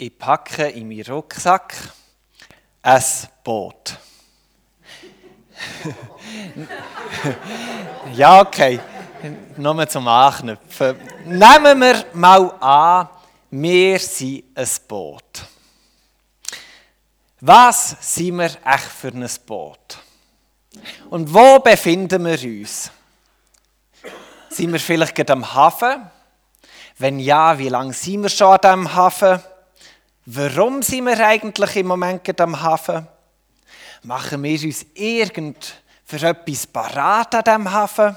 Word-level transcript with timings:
Ich 0.00 0.16
packe 0.16 0.68
in 0.68 0.86
meinen 0.86 1.02
Rucksack 1.02 1.74
ein 2.82 3.02
Boot. 3.42 3.98
ja, 8.14 8.40
okay. 8.40 8.78
Nur 9.56 9.88
zum 9.88 10.06
Anknüpfen. 10.06 10.96
Nehmen 11.24 11.80
wir 11.80 12.04
mal 12.12 12.48
an, 12.60 13.08
wir 13.50 13.98
sind 13.98 14.44
ein 14.54 14.68
Boot. 14.86 15.44
Was 17.40 17.96
sind 18.00 18.38
wir 18.38 18.52
echt 18.64 18.84
für 18.84 19.08
ein 19.08 19.28
Boot? 19.46 19.98
Und 21.10 21.34
wo 21.34 21.58
befinden 21.58 22.24
wir 22.24 22.60
uns? 22.60 22.92
Sind 24.48 24.72
wir 24.72 24.78
vielleicht 24.78 25.16
gerade 25.16 25.32
am 25.32 25.52
Hafen? 25.52 26.08
Wenn 26.98 27.18
ja, 27.18 27.58
wie 27.58 27.68
lange 27.68 27.92
sind 27.92 28.22
wir 28.22 28.28
schon 28.28 28.52
an 28.52 28.60
diesem 28.62 28.94
Hafen? 28.94 29.42
Warum 30.30 30.82
sind 30.82 31.06
wir 31.06 31.26
eigentlich 31.26 31.76
im 31.76 31.86
Moment 31.86 32.38
am 32.38 32.60
Hafen? 32.60 33.08
Machen 34.02 34.42
wir 34.42 34.62
uns 34.62 34.84
irgend 34.92 35.82
für 36.04 36.22
etwas 36.22 36.66
parat 36.66 37.34
an 37.34 37.44
diesem 37.44 37.72
Hafen? 37.72 38.14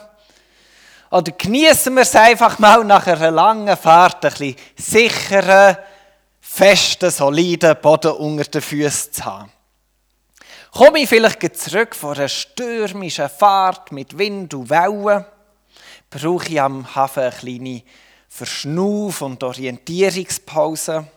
Oder 1.10 1.32
genießen 1.32 1.94
wir 1.94 2.02
es 2.02 2.14
einfach 2.14 2.60
mal 2.60 2.84
nach 2.84 3.08
einer 3.08 3.32
langen 3.32 3.78
Fahrt 3.78 4.26
ein 4.26 4.32
bisschen 4.32 4.58
sicheren, 4.76 5.78
festen, 6.42 7.12
soliden 7.12 7.78
Boden 7.82 8.12
unter 8.12 8.44
den 8.44 8.62
Füßen 8.62 9.14
zu 9.14 9.24
haben? 9.24 9.52
Komme 10.72 11.00
ich 11.00 11.08
vielleicht 11.08 11.56
zurück 11.56 11.96
von 11.96 12.18
einer 12.18 12.28
stürmischen 12.28 13.30
Fahrt 13.30 13.94
mit 13.94 14.18
Wind 14.18 14.54
und 14.54 14.70
Wellen? 14.70 15.24
Brauche 16.10 16.50
ich 16.50 16.62
am 16.62 16.94
Hafen 16.94 17.24
eine 17.24 17.32
kleine 17.32 17.84
Verschnauf- 18.28 19.22
und 19.22 19.42
Orientierungspause? 19.42 21.08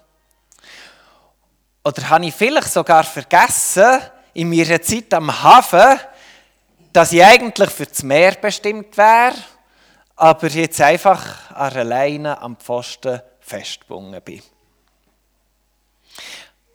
Oder 1.85 2.09
habe 2.09 2.27
ich 2.27 2.35
vielleicht 2.35 2.73
sogar 2.73 3.05
vergessen, 3.05 4.01
in 4.33 4.49
meiner 4.49 4.81
Zeit 4.81 5.13
am 5.13 5.43
Hafen, 5.43 6.01
dass 6.93 7.13
ich 7.13 7.23
eigentlich 7.23 7.71
für 7.71 7.87
das 7.87 8.03
Meer 8.03 8.37
bestimmt 8.37 8.97
wäre, 8.97 9.35
aber 10.17 10.49
jetzt 10.49 10.81
einfach 10.81 11.51
an 11.51 11.77
alleine 11.77 12.41
am 12.41 12.57
Pfosten 12.57 13.21
festgebunden 13.41 14.23
bin. 14.23 14.43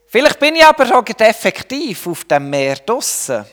Vielleicht 0.08 0.40
bin 0.40 0.56
ich 0.56 0.66
aber 0.66 0.98
auch 0.98 1.06
effektiv 1.06 2.08
auf 2.08 2.26
dem 2.26 2.50
Meer 2.50 2.76
draussen. 2.78 3.46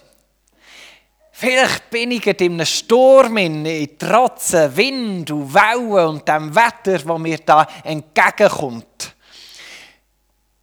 Vielleicht 1.32 1.90
bin 1.90 2.12
ich 2.12 2.26
in 2.26 2.38
einem 2.38 2.66
Sturm, 2.66 3.36
in 3.36 3.98
trotzen 3.98 4.74
Wind 4.76 5.30
und 5.30 5.52
Wellen 5.52 6.06
und 6.08 6.28
dem 6.28 6.54
Wetter, 6.54 6.98
das 6.98 7.18
mir 7.18 7.38
da 7.38 7.66
entgegenkommt. 7.84 9.15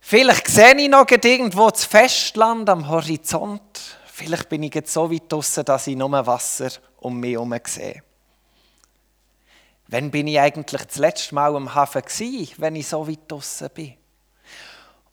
Vielleicht 0.05 0.49
sehe 0.49 0.75
ich 0.75 0.89
noch 0.89 1.09
irgendwo 1.09 1.69
das 1.69 1.85
Festland 1.85 2.69
am 2.69 2.89
Horizont. 2.89 3.79
Vielleicht 4.05 4.49
bin 4.49 4.63
ich 4.63 4.75
jetzt 4.75 4.91
so 4.91 5.09
weit 5.09 5.31
draußen, 5.31 5.63
dass 5.63 5.87
ich 5.87 5.95
nur 5.95 6.11
Wasser 6.27 6.71
um 6.97 7.21
mich 7.21 7.31
herum 7.31 7.55
sehe. 7.65 8.03
Wann 9.87 10.11
bin 10.11 10.27
ich 10.27 10.37
eigentlich 10.37 10.83
das 10.83 10.97
letzte 10.97 11.33
Mal 11.33 11.55
am 11.55 11.73
Hafen 11.73 12.01
gewesen, 12.01 12.53
wenn 12.57 12.75
ich 12.75 12.89
so 12.89 13.07
weit 13.07 13.19
draußen 13.29 13.69
bin? 13.69 13.93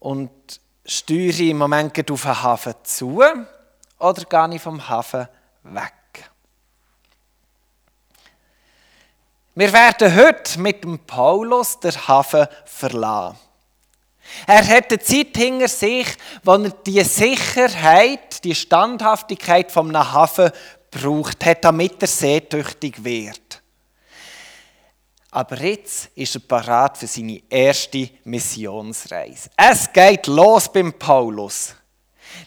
Und 0.01 0.61
steuere 0.85 1.29
ich 1.29 1.51
im 1.51 1.59
Moment 1.59 2.11
auf 2.11 2.23
den 2.23 2.43
Hafen 2.43 2.75
zu 2.83 3.23
oder 4.01 4.25
gehe 4.25 4.55
ich 4.57 4.61
vom 4.61 4.89
Hafen 4.89 5.29
weg? 5.63 5.93
Wir 9.55 9.73
werden 9.73 10.17
heute 10.17 10.59
mit 10.59 10.83
dem 10.83 10.99
Paulus 10.99 11.79
den 11.79 11.93
Hafen 12.09 12.49
verlassen. 12.65 13.39
Er 14.47 14.67
hat 14.67 14.91
eine 14.91 15.01
Zeit 15.01 15.37
hinter 15.37 15.69
sich, 15.69 16.07
wo 16.43 16.53
er 16.53 16.71
die 16.71 17.03
Sicherheit, 17.03 18.43
die 18.45 18.55
Standhaftigkeit 18.55 19.71
vom 19.71 19.97
Hafen 19.97 20.51
braucht 20.91 21.45
hat, 21.45 21.65
damit 21.65 22.03
er 22.03 22.09
seetüchtig 22.09 23.05
wird. 23.05 23.63
Aber 25.33 25.61
jetzt 25.63 26.11
ist 26.17 26.35
er 26.35 26.41
parat 26.41 26.99
für 26.99 27.07
seine 27.07 27.41
erste 27.49 28.11
Missionsreise. 28.25 29.51
Es 29.57 29.93
geht 29.93 30.27
los 30.27 30.73
beim 30.73 30.93
Paulus. 30.93 31.75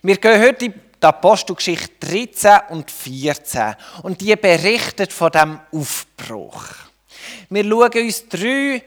Wir 0.01 0.17
gehen 0.17 0.41
heute 0.41 0.65
in 0.65 0.73
die 0.73 1.05
Apostelgeschichte 1.05 1.93
13 1.99 2.51
und 2.69 2.91
14 2.91 3.75
und 4.03 4.19
die 4.19 4.35
berichtet 4.35 5.13
von 5.13 5.31
dem 5.31 5.59
Aufbruch. 5.71 6.65
Wir 7.49 7.63
schauen 7.63 8.05
uns 8.05 8.27
drei 8.27 8.83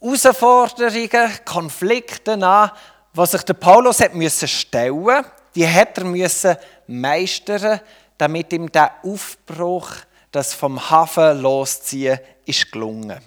Herausforderungen, 0.00 1.32
Konflikte 1.44 2.32
an, 2.34 2.70
was 3.12 3.32
sich 3.32 3.42
der 3.42 3.54
Paulus 3.54 4.00
hat 4.00 4.14
müssen 4.14 4.48
stellen, 4.48 5.24
die 5.54 5.68
hat 5.68 5.98
er 5.98 6.04
müssen 6.04 6.56
meistern, 6.86 7.80
damit 8.16 8.52
ihm 8.52 8.70
der 8.70 8.92
Aufbruch, 9.02 9.90
das 10.30 10.54
vom 10.54 10.90
Hafen 10.90 11.40
losziehen, 11.40 12.18
ist 12.44 12.70
gelungen. 12.70 13.20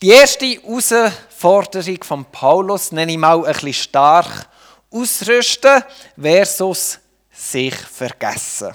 Die 0.00 0.08
erste 0.08 0.46
Herausforderung 0.46 2.02
von 2.02 2.24
Paulus 2.24 2.90
nenne 2.90 3.12
ich 3.12 3.18
mal 3.18 3.38
ein 3.38 3.52
bisschen 3.52 3.74
stark 3.74 4.48
ausrüsten 4.90 5.82
versus 6.20 6.98
sich 7.30 7.74
vergessen. 7.74 8.74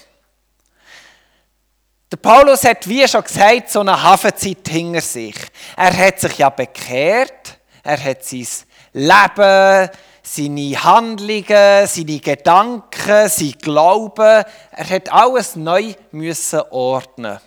Der 2.10 2.18
Paulus 2.18 2.64
hat, 2.64 2.88
wie 2.88 3.06
schon 3.06 3.24
gesagt, 3.24 3.70
so 3.70 3.82
eine 3.82 4.02
Hafenzeit 4.02 4.66
hinter 4.70 5.02
sich. 5.02 5.36
Er 5.76 5.96
hat 5.98 6.22
sich 6.22 6.38
ja 6.38 6.50
bekehrt, 6.50 7.60
er 7.84 8.02
hat 8.02 8.24
sein 8.24 8.48
Leben, 8.94 9.90
seine 10.24 10.84
Handlungen, 10.84 11.88
seine 11.88 12.20
Gedanken, 12.20 13.28
sein 13.28 13.56
Glauben, 13.62 14.44
er 14.72 14.90
hat 14.90 15.12
alles 15.12 15.58
neu 15.58 15.94
müssen 16.12 16.62
ordnen. 16.72 17.40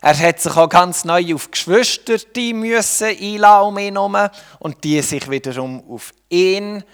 Er 0.00 0.18
hat 0.18 0.40
sich 0.40 0.56
auch 0.56 0.68
ganz 0.68 1.04
neu 1.04 1.34
auf 1.34 1.50
Geschwister 1.50 2.18
müssen 2.54 3.08
einladen 3.08 3.68
um 3.68 3.78
ihn 3.78 4.30
und 4.60 4.84
die 4.84 5.02
sich 5.02 5.28
wiederum 5.28 5.82
auf 5.88 6.12
ihn. 6.28 6.84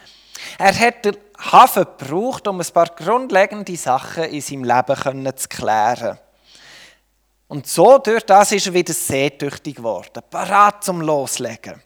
Er 0.59 0.79
hat 0.79 1.05
den 1.05 1.17
Hafen 1.39 1.85
gebraucht, 1.85 2.49
um 2.49 2.61
ein 2.61 2.67
paar 2.73 2.89
grundlegende 2.89 3.77
Sachen 3.77 4.25
in 4.25 4.41
seinem 4.41 4.65
Leben 4.65 5.37
zu 5.37 5.49
klären. 5.49 6.19
Und 7.49 7.67
so 7.67 7.99
durch 7.99 8.25
das 8.25 8.53
ist 8.53 8.67
er 8.67 8.75
wieder 8.75 8.93
seetüchtig 8.93 9.77
geworden, 9.77 10.23
parat 10.31 10.85
zum 10.85 11.01
Loslegen. 11.01 11.83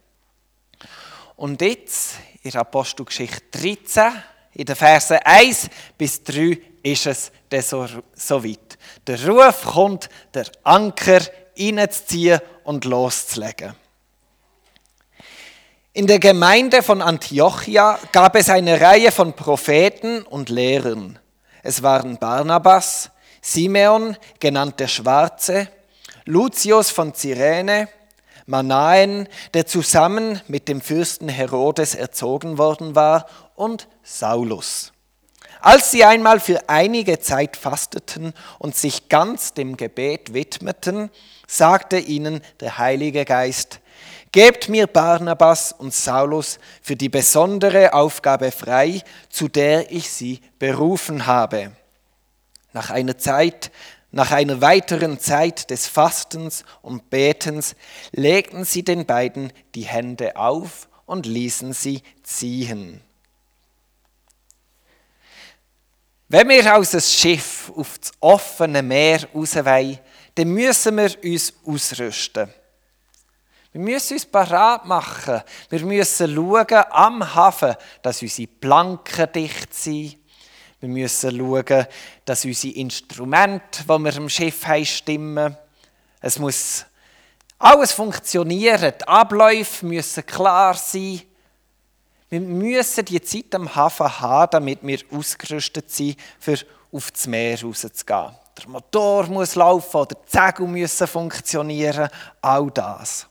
Und 1.37 1.61
jetzt, 1.62 2.17
in 2.43 2.55
Apostelgeschichte 2.56 3.43
13, 3.53 4.12
in 4.55 4.67
den 4.67 4.77
Versen 4.77 5.19
1 5.25 5.71
bis 5.97 6.22
3, 6.25 6.59
ist 6.83 7.06
es 7.06 7.33
so, 7.61 7.87
so 8.15 8.45
weit. 8.45 8.77
Der 9.06 9.25
Ruf 9.27 9.62
kommt, 9.62 10.09
der 10.34 10.47
Anker 10.65 11.21
reinzuziehen 11.56 12.41
und 12.65 12.84
loszulegen. 12.84 13.75
In 15.93 16.06
der 16.06 16.19
Gemeinde 16.19 16.83
von 16.83 17.03
Antiochia 17.03 17.99
gab 18.11 18.34
es 18.34 18.49
eine 18.49 18.81
Reihe 18.81 19.12
von 19.12 19.34
Propheten 19.34 20.22
und 20.22 20.49
Lehrern. 20.49 21.19
Es 21.62 21.83
waren 21.83 22.19
Barnabas, 22.19 23.11
Simeon, 23.42 24.16
genannt 24.38 24.78
der 24.78 24.86
Schwarze, 24.88 25.69
Lucius 26.25 26.91
von 26.91 27.12
Cyrene, 27.12 27.88
Manaen, 28.47 29.28
der 29.53 29.66
zusammen 29.66 30.41
mit 30.47 30.69
dem 30.69 30.80
Fürsten 30.80 31.28
Herodes 31.28 31.97
erzogen 31.97 32.56
worden 32.56 32.94
war, 32.94 33.26
und 33.56 33.88
Saulus. 34.03 34.92
Als 35.60 35.91
sie 35.91 36.04
einmal 36.04 36.41
für 36.41 36.69
einige 36.69 37.20
Zeit 37.20 37.56
fasteten 37.56 38.32
und 38.58 38.75
sich 38.75 39.08
ganz 39.08 39.54
dem 39.54 39.76
Gebet 39.76 40.32
widmeten, 40.34 41.10
sagte 41.47 41.98
ihnen 41.98 42.41
der 42.60 42.78
Heilige 42.78 43.24
Geist, 43.24 43.80
Gebt 44.33 44.71
mir 44.71 44.86
Barnabas 44.86 45.72
und 45.72 45.92
Saulus 45.92 46.59
für 46.80 46.97
die 46.97 47.10
besondere 47.10 47.92
Aufgabe 47.92 48.50
frei, 48.50 49.03
zu 49.28 49.48
der 49.48 49.92
ich 49.92 50.10
sie 50.10 50.41
berufen 50.59 51.27
habe. 51.27 51.72
Nach 52.72 52.91
einer 52.91 53.19
Zeit, 53.19 53.71
nach 54.10 54.30
einer 54.30 54.60
weiteren 54.60 55.19
Zeit 55.19 55.71
des 55.71 55.86
Fastens 55.86 56.65
und 56.83 57.10
Betens 57.10 57.74
legten 58.13 58.65
sie 58.65 58.83
den 58.83 59.07
beiden 59.07 59.53
die 59.74 59.84
Hände 59.84 60.36
auf 60.36 60.89
und 61.07 61.27
ließen 61.27 61.72
sie 61.72 62.03
ziehen. 62.22 63.01
Wenn 66.28 66.48
wir 66.48 66.77
aus 66.77 66.92
dem 66.92 67.01
Schiff 67.01 67.71
auf 67.77 67.98
das 67.98 68.13
offene 68.21 68.83
Meer 68.83 69.28
raus 69.34 69.54
wollen, 69.54 69.98
dann 70.34 70.48
müssen 70.48 70.97
wir 70.97 71.10
uns 71.22 71.53
ausrüsten. 71.66 72.48
Wir 73.72 73.80
müssen 73.80 74.15
uns 74.15 74.27
parat 74.27 74.86
machen. 74.86 75.42
Wir 75.69 75.80
müssen 75.84 76.34
schauen 76.34 76.84
am 76.91 77.34
Hafen, 77.34 77.74
dass 78.03 78.22
unsere 78.22 78.48
Planken 78.48 79.33
dicht 79.33 79.74
sind, 79.74 80.19
wir 80.83 80.89
müssen 80.89 81.39
schauen, 81.39 81.87
dass 82.25 82.45
unsere 82.45 82.75
Instrumente, 82.75 83.84
die 83.84 83.89
wir 83.89 84.17
im 84.17 84.29
Schiff 84.29 84.67
haben, 84.67 84.84
stimmen. 84.84 85.57
Es 86.21 86.39
muss 86.39 86.84
Alles 87.57 87.93
funktioniert, 87.93 89.01
die 89.01 89.07
Abläufe 89.07 89.87
müssen 89.87 90.27
klar 90.27 90.75
sein. 90.75 91.23
Wir 92.29 92.41
müssen 92.41 93.05
die 93.05 93.23
Zeit 93.23 93.55
am 93.55 93.73
Hafen 93.73 94.21
haben, 94.21 94.51
damit 94.51 94.81
wir 94.83 94.99
ausgerüstet 95.13 95.89
sind, 95.89 96.19
für 96.41 96.59
auf 96.91 97.13
das 97.13 97.29
Meer 97.29 97.63
rauszugehen. 97.63 98.33
Der 98.59 98.69
Motor 98.69 99.29
muss 99.29 99.55
laufen 99.55 99.97
oder 99.97 100.17
die 100.17 100.31
Segel 100.31 100.67
müssen 100.67 101.07
funktionieren, 101.07 102.09
all 102.41 102.69
das. 102.73 103.29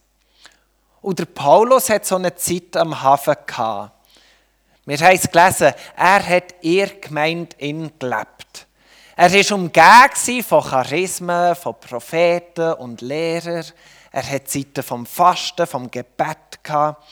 Und 1.02 1.20
der 1.20 1.26
Paulus 1.26 1.90
hat 1.90 2.06
so 2.06 2.16
eine 2.16 2.34
Zeit 2.34 2.78
am 2.78 3.02
Hafen 3.02 3.36
gehabt. 3.46 4.01
Wir 4.92 5.00
haben 5.00 5.16
es 5.16 5.32
gelesen, 5.32 5.74
er 5.96 6.28
hat 6.28 6.54
ihr 6.60 6.88
gemeint 7.00 7.54
in 7.60 7.98
gelebt. 7.98 8.68
Er 9.16 9.32
war 9.32 9.56
umgeben 9.58 10.44
von 10.44 10.64
Charismen, 10.66 11.56
von 11.56 11.80
Propheten 11.80 12.74
und 12.74 13.00
Lehrern. 13.00 13.64
Er 14.12 14.30
hat 14.30 14.50
Zeiten 14.50 14.84
vom 14.84 15.06
Fasten, 15.06 15.66
vom 15.66 15.90
Gebet 15.90 16.62
gehabt. 16.62 17.06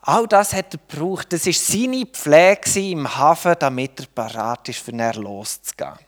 All 0.00 0.26
das 0.26 0.52
hat 0.54 0.74
er 0.74 0.80
gebraucht. 0.80 1.32
Das 1.32 1.46
war 1.46 1.52
seine 1.52 2.04
Pflege 2.06 2.90
im 2.90 3.16
Hafen, 3.16 3.54
damit 3.60 4.00
er 4.00 4.06
parat 4.06 4.70
ist, 4.70 4.80
für 4.80 4.90
ihn 4.90 5.12
loszugehen. 5.12 6.00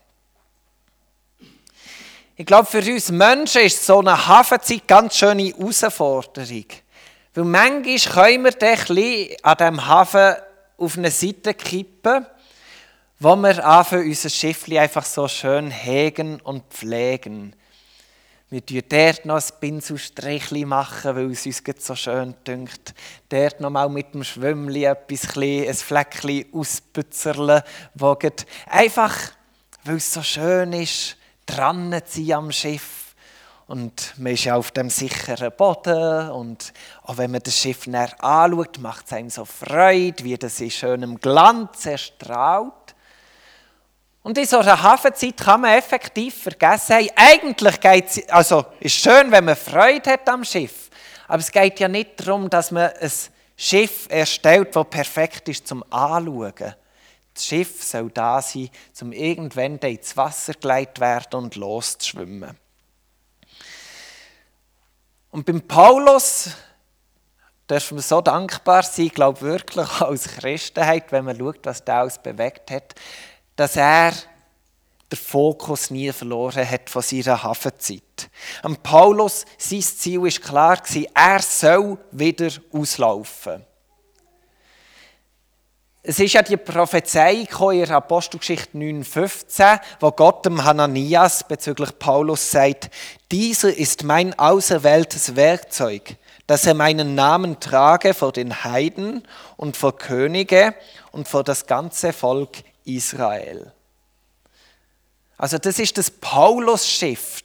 Ich 2.35 2.47
glaube, 2.47 2.67
für 2.67 2.83
uns 2.83 3.13
Menschen 3.13 3.63
ist 3.63 3.87
so 3.87 4.01
eine 4.01 4.27
Hafenzeit 4.27 4.71
eine 4.71 4.87
ganz 4.89 5.17
schöne 5.17 5.45
Herausforderung. 5.45 6.67
Weil 7.35 7.45
manchmal 7.45 7.99
können 7.99 8.45
wir 8.45 8.53
dann 8.53 8.79
an 9.43 9.57
diesem 9.57 9.87
Hafen 9.87 10.35
auf 10.79 10.97
eine 10.97 11.11
Seite 11.11 11.55
kippen, 11.55 12.27
wo 13.19 13.35
wir 13.37 13.67
anfangen, 13.67 14.09
unser 14.09 14.29
Schiff 14.31 14.69
einfach 14.71 15.05
so 15.05 15.27
schön 15.27 15.71
hegen 15.71 16.41
und 16.41 16.65
pflegen. 16.71 17.57
Wir 18.51 18.61
machen 18.61 18.89
dort 18.89 19.25
noch 19.25 19.37
ein 19.37 19.61
Pinselstrichli 19.61 20.65
machen, 20.65 21.17
weil 21.17 21.33
es 21.33 21.45
uns 21.45 21.63
so 21.81 21.97
schön 21.97 22.35
dünkt. 22.47 22.95
Dort 23.29 23.61
noch 23.61 23.71
mal 23.71 23.89
mit 23.89 24.15
dem 24.15 24.23
Schwimmli 24.23 24.85
etwas, 24.85 25.37
ein 25.37 25.75
Fleckchen 25.75 26.47
ausputzerle, 26.53 27.65
Einfach, 28.67 29.17
weil 29.83 29.97
es 29.97 30.13
so 30.13 30.23
schön 30.23 30.73
ist, 30.73 31.17
dran 31.47 32.01
zu 32.05 32.23
sein 32.23 32.33
am 32.33 32.53
Schiff. 32.53 33.04
Und 33.67 34.15
man 34.19 34.33
ist 34.33 34.45
ja 34.45 34.57
auf 34.57 34.71
dem 34.73 34.91
sicheren 34.91 35.53
Boden. 35.57 36.31
Und 36.31 36.73
auch 37.03 37.17
wenn 37.17 37.31
man 37.31 37.43
das 37.43 37.57
Schiff 37.57 37.87
näher 37.87 38.13
anschaut, 38.23 38.79
macht 38.79 39.07
es 39.07 39.13
einem 39.13 39.31
so 39.31 39.45
Freude, 39.45 40.23
wie 40.23 40.37
das 40.37 40.61
in 40.61 40.71
schönem 40.71 41.19
Glanz 41.19 41.87
erstrahlt. 41.87 42.95
Und 44.25 44.39
in 44.39 44.47
so 44.47 44.59
einer 44.59 44.83
Hafenzeit 44.83 45.37
kann 45.37 45.61
man 45.61 45.77
effektiv 45.77 46.45
vergessen, 46.45 46.97
hey, 46.97 47.13
eigentlich 47.15 47.79
geht 47.79 48.07
es, 48.07 48.29
also 48.31 48.65
ist 48.81 48.97
schön, 48.97 49.31
wenn 49.31 49.45
man 49.45 49.55
Freude 49.55 50.13
hat 50.13 50.27
am 50.31 50.45
Schiff, 50.45 50.89
aber 51.29 51.41
es 51.41 51.53
geht 51.53 51.79
ja 51.79 51.89
nicht 51.89 52.27
darum, 52.27 52.49
dass 52.49 52.71
man 52.71 52.91
ein 52.91 53.13
Schiff 53.55 54.07
erstellt, 54.09 54.75
das 54.75 54.89
perfekt 54.89 55.51
ist 55.51 55.69
zum 55.69 55.85
Anschauen. 55.91 56.55
Das 57.35 57.45
Schiff 57.45 57.83
soll 57.83 58.11
da 58.13 58.41
sein, 58.41 58.71
um 59.03 59.13
irgendwann 59.13 59.77
ins 59.77 60.17
Wasser 60.17 60.55
geleitet 60.55 61.01
werden 61.01 61.35
und 61.35 61.57
loszuschwimmen. 61.57 62.64
Und 65.35 65.47
beim 65.47 65.63
Paulus 65.63 66.51
dürfen 67.69 67.99
wir 67.99 68.03
so 68.03 68.21
dankbar 68.21 68.85
sein, 68.85 69.09
glaube 69.09 69.41
wirklich 69.41 69.89
als 70.01 70.29
Christenheit, 70.29 71.11
wenn 71.11 71.25
man 71.25 71.37
schaut, 71.37 71.59
was 71.65 71.85
der 71.85 71.97
alles 71.97 72.19
bewegt 72.19 72.71
hat, 72.71 72.95
dass 73.57 73.75
er 73.75 74.13
den 75.11 75.19
Fokus 75.19 75.91
nie 75.91 76.13
verloren 76.13 76.71
hat 76.71 76.89
von 76.89 77.03
seiner 77.03 77.43
Hafenzeit. 77.43 78.31
Am 78.63 78.77
Paulus, 78.77 79.45
sein 79.59 79.83
Ziel 79.83 80.23
war 80.23 80.31
klar, 80.31 80.81
er 81.15 81.43
soll 81.43 81.99
wieder 82.13 82.51
auslaufen. 82.73 83.67
Es 86.07 86.21
ist 86.21 86.35
ja 86.35 86.43
die 86.43 86.59
Prophezeiung 86.59 87.73
in 87.73 87.87
der 87.87 87.97
Apostelgeschichte 87.97 88.77
9,15, 88.77 89.81
wo 90.01 90.13
Gott 90.13 90.45
dem 90.45 90.63
Hananias 90.63 91.43
bezüglich 91.49 91.99
Paulus 91.99 92.51
sagt, 92.51 92.91
dieser 93.35 93.77
ist 93.77 94.05
mein 94.05 94.39
auserwähltes 94.39 95.35
Werkzeug, 95.35 96.19
dass 96.47 96.67
er 96.67 96.75
meinen 96.75 97.17
Namen 97.17 97.59
trage 97.59 98.15
vor 98.15 98.31
den 98.31 98.63
Heiden 98.63 99.27
und 99.57 99.77
vor 99.77 99.99
Könige 99.99 100.73
und 101.11 101.27
vor 101.27 101.43
das 101.43 101.67
ganze 101.67 102.13
Volk 102.13 102.59
Israel. 102.85 103.73
Also 105.37 105.59
das 105.59 105.81
ist 105.81 105.99
das 105.99 106.13
Paulus-Schiff, 106.13 107.41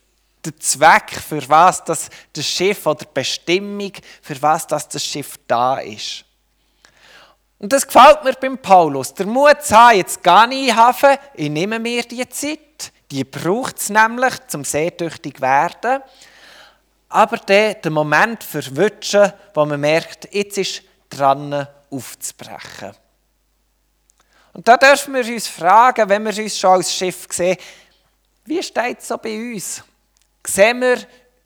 der 0.45 0.55
Zweck, 0.59 1.09
für 1.27 1.49
was 1.49 1.83
das, 1.83 2.09
das 2.33 2.45
Schiff 2.45 2.85
oder 2.85 3.05
die 3.05 3.07
Bestimmung, 3.11 3.93
für 4.21 4.39
was 4.43 4.67
das, 4.67 4.87
das 4.89 5.03
Schiff 5.03 5.39
da 5.47 5.79
ist. 5.79 6.23
Und 7.57 7.73
das 7.73 7.87
gefällt 7.87 8.23
mir 8.23 8.33
beim 8.33 8.59
Paulus. 8.59 9.11
Der 9.15 9.25
Mut 9.25 9.63
zu 9.63 9.75
jetzt 9.95 10.21
gar 10.21 10.45
nicht 10.45 10.75
Hafen, 10.75 11.17
ich 11.33 11.49
nehme 11.49 11.79
mir 11.79 12.03
die 12.03 12.29
Zeit. 12.29 12.59
Die 13.11 13.23
braucht 13.23 13.79
es 13.79 13.89
nämlich, 13.89 14.33
zum 14.47 14.63
seetüchtig 14.63 15.37
zu 15.37 15.41
werden. 15.41 16.01
Aber 17.09 17.37
dann 17.37 17.75
der 17.83 17.91
Moment 17.91 18.43
verwutschen, 18.43 19.33
wo 19.55 19.65
man 19.65 19.79
merkt, 19.79 20.33
jetzt 20.33 20.57
ist 20.57 20.83
dran 21.09 21.67
aufzubrechen. 21.89 22.91
Und 24.53 24.67
da 24.67 24.77
dürfen 24.77 25.13
wir 25.15 25.25
uns 25.25 25.47
fragen, 25.47 26.07
wenn 26.07 26.23
wir 26.23 26.43
uns 26.43 26.57
schon 26.57 26.71
als 26.71 26.93
Schiff 26.93 27.27
sehen, 27.29 27.57
wie 28.45 28.61
steht 28.61 28.99
es 28.99 29.07
so 29.07 29.17
bei 29.17 29.35
uns? 29.53 29.83
Sehen 30.45 30.81
wir 30.81 30.97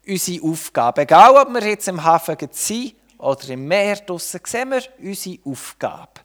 unsere 0.08 0.44
Aufgabe? 0.46 1.02
Egal, 1.02 1.36
ob 1.36 1.50
wir 1.54 1.64
jetzt 1.66 1.88
im 1.88 2.04
Hafen 2.04 2.38
sind 2.52 2.96
oder 3.18 3.50
im 3.50 3.68
Meer 3.68 3.98
draussen, 3.98 4.42
sehen 4.46 4.72
wir 4.72 4.84
unsere 5.00 5.40
Aufgabe. 5.46 6.22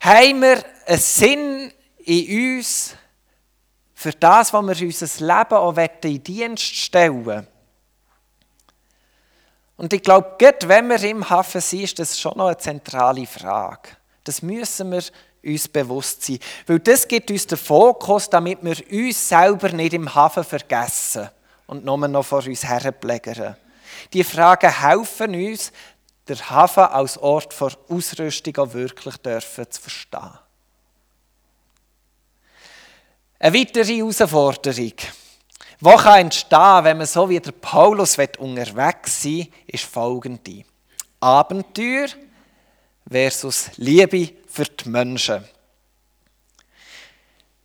Haben 0.00 0.42
wir 0.42 0.64
einen 0.86 0.98
Sinn 0.98 1.72
in 1.98 2.58
uns 2.58 2.94
für 4.04 4.12
das, 4.12 4.52
was 4.52 4.66
wir 4.66 4.86
unser 4.86 5.26
Leben 5.26 5.54
auch 5.54 5.76
in 5.78 6.22
Dienst 6.22 6.62
stellen 6.62 7.46
Und 9.78 9.92
ich 9.94 10.02
glaube, 10.02 10.34
gerade 10.38 10.68
wenn 10.68 10.90
wir 10.90 11.02
im 11.04 11.30
Hafen 11.30 11.62
sind, 11.62 11.84
ist 11.84 11.98
das 11.98 12.20
schon 12.20 12.36
noch 12.36 12.48
eine 12.48 12.58
zentrale 12.58 13.26
Frage. 13.26 13.88
Das 14.22 14.42
müssen 14.42 14.92
wir 14.92 15.02
uns 15.42 15.68
bewusst 15.68 16.22
sein. 16.22 16.38
Weil 16.66 16.80
das 16.80 17.08
gibt 17.08 17.30
uns 17.30 17.46
den 17.46 17.56
Fokus, 17.56 18.28
damit 18.28 18.58
wir 18.62 18.76
uns 18.92 19.26
selber 19.26 19.70
nicht 19.70 19.94
im 19.94 20.14
Hafen 20.14 20.44
vergessen 20.44 21.30
und 21.66 21.86
nur 21.86 21.96
noch 21.96 22.26
vor 22.26 22.44
uns 22.44 22.62
herpflegern. 22.62 23.56
Die 24.12 24.22
Fragen 24.22 24.82
helfen 24.82 25.34
uns, 25.34 25.72
den 26.28 26.50
Hafen 26.50 26.84
als 26.84 27.16
Ort 27.16 27.54
vor 27.54 27.72
Ausrüstung 27.88 28.54
auch 28.58 28.74
wirklich 28.74 29.16
dürfen 29.16 29.70
zu 29.70 29.80
verstehen. 29.80 30.43
Eine 33.44 33.58
weitere 33.58 33.98
Herausforderung, 33.98 34.94
die 35.78 35.96
kann 35.96 36.18
entstehen, 36.18 36.84
wenn 36.84 36.96
man 36.96 37.06
so 37.06 37.28
wie 37.28 37.38
der 37.38 37.52
Paulus 37.52 38.16
unterwegs 38.38 39.22
sein 39.22 39.32
will, 39.32 39.48
ist 39.66 39.84
folgende. 39.84 40.64
Abenteuer 41.20 42.06
versus 43.06 43.70
Liebe 43.76 44.30
für 44.48 44.64
die 44.64 44.88
Menschen. 44.88 45.44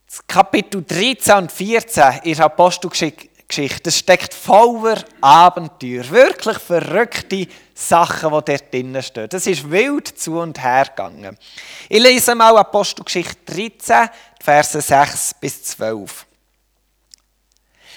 Das 0.06 0.28
Kapitel 0.28 0.84
13 0.84 1.36
und 1.36 1.50
14 1.50 2.24
in 2.26 2.36
der 2.36 2.44
Apostelgeschichte 2.44 3.90
steckt 3.90 4.34
voller 4.34 5.02
Abenteuer. 5.22 6.10
Wirklich 6.10 6.58
verrückte 6.58 7.48
Sachen, 7.80 8.30
die 8.30 8.46
dort 8.46 8.74
drinnen 8.74 9.02
stehen. 9.02 9.30
Das 9.30 9.48
ist 9.48 9.70
wild 9.72 10.08
zu 10.08 10.40
und 10.40 10.62
her 10.62 10.86
gegangen. 10.86 11.38
Ich 11.88 12.02
lese 12.02 12.36
mal 12.36 12.58
Apostelgeschichte 12.58 13.38
13, 13.46 14.10
Verse 14.42 14.82
6 14.82 15.36
bis 15.36 15.64
12. 15.64 16.26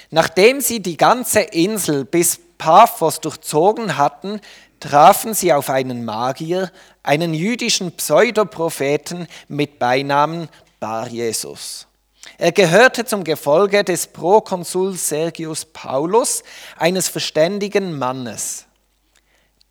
Nachdem 0.09 0.61
sie 0.61 0.79
die 0.79 0.95
ganze 0.95 1.41
Insel 1.41 2.05
bis 2.05 2.39
Paphos 2.57 3.19
durchzogen 3.19 3.97
hatten, 3.97 4.39
trafen 4.79 5.33
sie 5.33 5.51
auf 5.51 5.69
einen 5.69 6.05
Magier, 6.05 6.71
einen 7.03 7.33
jüdischen 7.33 7.91
Pseudopropheten 7.91 9.27
mit 9.47 9.79
Beinamen 9.79 10.47
Bar 10.79 11.07
Jesus. 11.07 11.87
Er 12.37 12.51
gehörte 12.51 13.05
zum 13.05 13.23
Gefolge 13.23 13.83
des 13.83 14.07
Prokonsuls 14.07 15.09
Sergius 15.09 15.65
Paulus, 15.65 16.43
eines 16.77 17.09
verständigen 17.09 17.97
Mannes. 17.97 18.65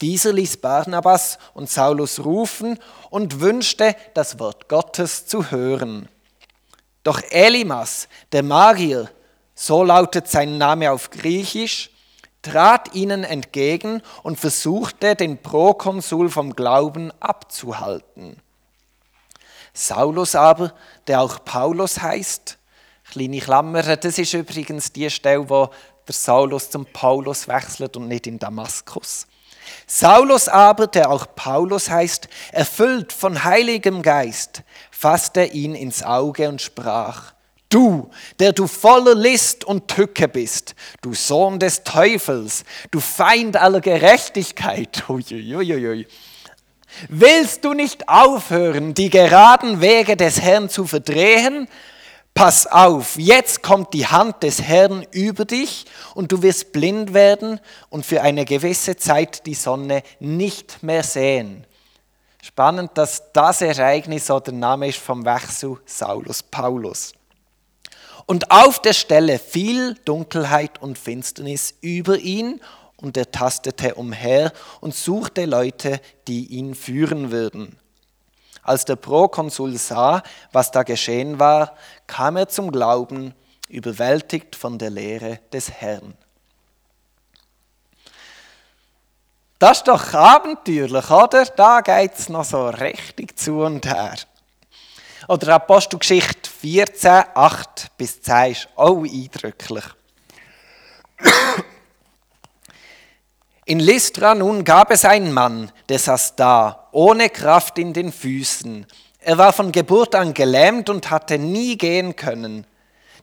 Dieser 0.02 0.32
ließ 0.32 0.56
Barnabas 0.56 1.38
und 1.54 1.70
Saulus 1.70 2.24
rufen 2.24 2.78
und 3.08 3.40
wünschte, 3.40 3.94
das 4.14 4.40
Wort 4.40 4.68
Gottes 4.68 5.26
zu 5.26 5.52
hören. 5.52 6.08
Doch 7.04 7.22
Elimas, 7.30 8.08
der 8.32 8.42
Magier, 8.42 9.08
so 9.54 9.84
lautet 9.84 10.26
sein 10.26 10.58
Name 10.58 10.90
auf 10.90 11.10
Griechisch, 11.10 11.90
trat 12.42 12.96
ihnen 12.96 13.22
entgegen 13.22 14.02
und 14.24 14.40
versuchte, 14.40 15.14
den 15.14 15.40
Prokonsul 15.40 16.30
vom 16.30 16.56
Glauben 16.56 17.12
abzuhalten. 17.20 18.36
Saulus 19.72 20.34
aber, 20.34 20.74
der 21.06 21.20
auch 21.20 21.44
Paulus 21.44 22.02
heißt, 22.02 22.58
kleine 23.08 23.38
Klammer, 23.38 23.82
das 23.96 24.18
ist 24.18 24.34
übrigens 24.34 24.92
die 24.92 25.08
Stelle, 25.10 25.48
wo 25.48 25.70
der 26.08 26.14
Saulus 26.14 26.70
zum 26.70 26.86
Paulus 26.86 27.46
wechselt 27.46 27.96
und 27.96 28.08
nicht 28.08 28.26
in 28.26 28.40
Damaskus. 28.40 29.28
Saulus 29.86 30.48
aber, 30.48 30.86
der 30.86 31.10
auch 31.10 31.26
Paulus 31.34 31.90
heißt, 31.90 32.28
erfüllt 32.52 33.12
von 33.12 33.44
heiligem 33.44 34.02
Geist, 34.02 34.62
fasste 34.90 35.44
ihn 35.44 35.74
ins 35.74 36.02
Auge 36.02 36.48
und 36.48 36.60
sprach, 36.60 37.32
Du, 37.68 38.10
der 38.38 38.52
du 38.52 38.66
voller 38.66 39.14
List 39.14 39.64
und 39.64 39.88
Tücke 39.88 40.28
bist, 40.28 40.74
du 41.00 41.14
Sohn 41.14 41.58
des 41.58 41.84
Teufels, 41.84 42.64
du 42.90 43.00
Feind 43.00 43.56
aller 43.56 43.80
Gerechtigkeit. 43.80 45.04
Uiuiuiui. 45.08 46.06
Willst 47.08 47.64
du 47.64 47.72
nicht 47.72 48.10
aufhören, 48.10 48.92
die 48.92 49.08
geraden 49.08 49.80
Wege 49.80 50.18
des 50.18 50.42
Herrn 50.42 50.68
zu 50.68 50.86
verdrehen? 50.86 51.66
Pass 52.34 52.66
auf, 52.66 53.16
jetzt 53.16 53.62
kommt 53.62 53.92
die 53.92 54.06
Hand 54.06 54.42
des 54.42 54.62
Herrn 54.62 55.06
über 55.12 55.44
dich 55.44 55.84
und 56.14 56.32
du 56.32 56.42
wirst 56.42 56.72
blind 56.72 57.12
werden 57.12 57.60
und 57.90 58.06
für 58.06 58.22
eine 58.22 58.44
gewisse 58.44 58.96
Zeit 58.96 59.44
die 59.46 59.54
Sonne 59.54 60.02
nicht 60.18 60.82
mehr 60.82 61.02
sehen. 61.02 61.66
Spannend, 62.42 62.92
dass 62.94 63.32
das 63.32 63.60
Ereignis 63.60 64.26
so 64.26 64.40
der 64.40 64.54
Name 64.54 64.88
ist 64.88 64.98
vom 64.98 65.24
Wechsel 65.24 65.78
Saulus 65.84 66.42
Paulus. 66.42 67.12
Und 68.26 68.50
auf 68.50 68.80
der 68.80 68.94
Stelle 68.94 69.38
fiel 69.38 69.94
Dunkelheit 70.04 70.80
und 70.80 70.98
Finsternis 70.98 71.74
über 71.80 72.18
ihn 72.18 72.60
und 72.96 73.16
er 73.16 73.30
tastete 73.30 73.94
umher 73.94 74.52
und 74.80 74.94
suchte 74.94 75.44
Leute, 75.44 76.00
die 76.28 76.46
ihn 76.46 76.74
führen 76.74 77.30
würden. 77.30 77.76
Als 78.62 78.84
der 78.84 78.96
Prokonsul 78.96 79.76
sah, 79.76 80.22
was 80.52 80.70
da 80.70 80.84
geschehen 80.84 81.38
war, 81.38 81.74
kam 82.06 82.36
er 82.36 82.48
zum 82.48 82.70
Glauben, 82.70 83.34
überwältigt 83.68 84.54
von 84.54 84.78
der 84.78 84.90
Lehre 84.90 85.40
des 85.52 85.70
Herrn. 85.70 86.14
Das 89.58 89.78
ist 89.78 89.88
doch 89.88 90.12
abenteuerlich, 90.12 91.10
oder? 91.10 91.44
Da 91.44 91.80
geht 91.80 92.18
es 92.18 92.28
noch 92.28 92.44
so 92.44 92.68
richtig 92.68 93.38
zu 93.38 93.60
und 93.60 93.86
her. 93.86 94.16
Oder 95.28 95.54
Apostelgeschichte 95.54 96.50
14, 96.50 97.24
8 97.34 97.96
bis 97.96 98.20
10 98.22 98.52
ist 98.52 98.68
auch 98.74 99.04
eindrücklich. 99.04 99.84
In 103.64 103.78
Lystra 103.78 104.34
nun 104.34 104.64
gab 104.64 104.90
es 104.90 105.04
einen 105.04 105.32
Mann, 105.32 105.70
der 105.88 106.00
saß 106.00 106.34
da, 106.34 106.81
ohne 106.92 107.30
Kraft 107.30 107.78
in 107.78 107.92
den 107.92 108.12
Füßen. 108.12 108.86
Er 109.18 109.38
war 109.38 109.52
von 109.52 109.72
Geburt 109.72 110.14
an 110.14 110.34
gelähmt 110.34 110.88
und 110.88 111.10
hatte 111.10 111.38
nie 111.38 111.76
gehen 111.76 112.14
können. 112.14 112.66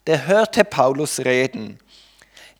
Der 0.07 0.27
hörte 0.27 0.63
Paulus 0.63 1.19
reden. 1.19 1.79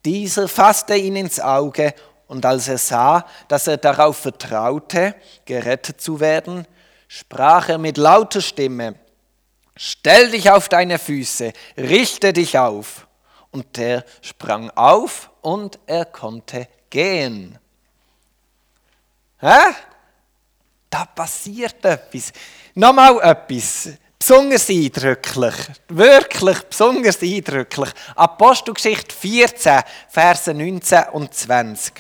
Dieser 0.06 0.48
fasste 0.48 0.96
ihn 0.96 1.16
ins 1.16 1.40
Auge, 1.40 1.94
und 2.28 2.46
als 2.46 2.68
er 2.68 2.78
sah, 2.78 3.26
dass 3.48 3.66
er 3.66 3.78
darauf 3.78 4.18
vertraute, 4.18 5.16
gerettet 5.46 6.00
zu 6.00 6.20
werden, 6.20 6.68
sprach 7.08 7.70
er 7.70 7.80
mit 7.80 7.98
lauter 7.98 8.40
Stimme, 8.40 8.96
Stell 9.82 10.32
dich 10.32 10.52
auf 10.52 10.68
deine 10.68 11.00
Füße, 11.00 11.54
richte 11.78 12.34
dich 12.34 12.58
auf. 12.60 13.08
Und 13.50 13.78
der 13.78 14.04
sprang 14.22 14.70
auf 14.72 15.32
und 15.42 15.80
er 15.88 16.04
konnte 16.04 16.68
gehen. 16.90 17.58
Hä? 19.40 19.74
Da 20.90 21.06
passiert 21.06 21.84
etwas. 21.86 22.32
Nochmal 22.76 23.20
etwas. 23.22 23.90
Besonders 24.18 24.70
eindrücklich. 24.70 25.56
Wirklich 25.88 26.62
besonders 26.64 27.22
eindrücklich. 27.22 27.90
Apostelgeschichte 28.16 29.16
14, 29.16 29.82
Verse 30.10 30.54
19 30.54 31.04
und 31.14 31.34
20. 31.34 31.94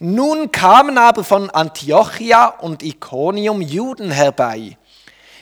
Nun 0.00 0.50
kamen 0.50 0.98
aber 0.98 1.24
von 1.24 1.48
Antiochia 1.50 2.46
und 2.46 2.82
Iconium 2.82 3.62
Juden 3.62 4.10
herbei 4.10 4.76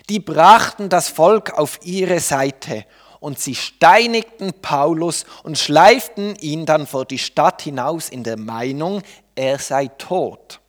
die 0.08 0.20
brachten 0.20 0.88
das 0.88 1.08
Volk 1.08 1.52
auf 1.58 1.80
ihre 1.82 2.20
Seite 2.20 2.84
und 3.20 3.38
sie 3.38 3.54
steinigten 3.54 4.52
Paulus 4.54 5.26
und 5.42 5.58
schleiften 5.58 6.34
ihn 6.36 6.66
dann 6.66 6.86
vor 6.86 7.04
die 7.04 7.18
Stadt 7.18 7.62
hinaus 7.62 8.08
in 8.08 8.24
der 8.24 8.38
Meinung, 8.38 9.02
er 9.34 9.58
sei 9.58 9.88
tot. 9.88 10.60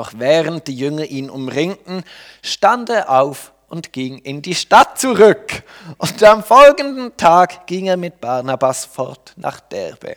Doch 0.00 0.12
während 0.16 0.66
die 0.66 0.74
Jünger 0.74 1.04
ihn 1.04 1.28
umringten, 1.28 2.04
stand 2.40 2.88
er 2.88 3.10
auf 3.10 3.52
und 3.68 3.92
ging 3.92 4.16
in 4.16 4.40
die 4.40 4.54
Stadt 4.54 4.98
zurück. 4.98 5.62
Und 5.98 6.22
am 6.22 6.42
folgenden 6.42 7.14
Tag 7.18 7.66
ging 7.66 7.84
er 7.84 7.98
mit 7.98 8.18
Barnabas 8.18 8.86
fort 8.86 9.34
nach 9.36 9.60
Derbe. 9.60 10.14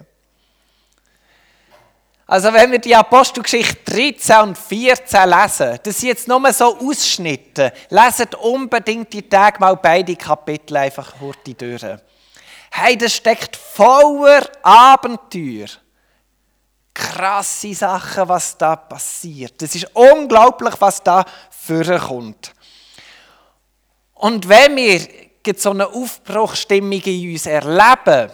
Also 2.26 2.54
wenn 2.54 2.72
wir 2.72 2.80
die 2.80 2.96
Apostelgeschichte 2.96 3.92
13 3.92 4.38
und 4.38 4.58
14 4.58 5.30
lesen, 5.30 5.80
das 5.84 6.00
sind 6.00 6.08
jetzt 6.08 6.30
nur 6.30 6.54
so 6.54 6.78
Ausschnitte, 6.78 7.74
leset 7.90 8.36
unbedingt 8.36 9.12
die 9.12 9.28
Tage 9.28 9.60
mal 9.60 9.76
beide 9.76 10.16
Kapitel 10.16 10.78
einfach 10.78 11.14
kurz 11.20 11.40
durch. 11.58 11.84
Hey, 12.72 12.98
das 12.98 13.14
steckt 13.14 13.58
voller 13.58 14.48
Abenteuer. 14.62 15.68
Krasse 16.94 17.74
Sachen, 17.74 18.30
was 18.30 18.58
da 18.58 18.76
passiert. 18.76 19.62
Das 19.62 19.74
ist 19.74 19.90
unglaublich, 19.94 20.76
was 20.80 21.02
da 21.02 21.26
vorkommt. 21.50 22.54
Und 24.14 24.48
wenn 24.48 24.76
wir 24.76 25.02
so 25.58 25.72
eine 25.72 25.88
Aufbruchstimmung 25.88 27.02
in 27.02 27.34
uns 27.34 27.46
erleben, 27.46 28.32